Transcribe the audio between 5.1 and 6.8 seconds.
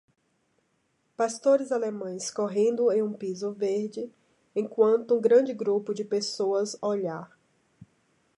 um grande grupo de pessoas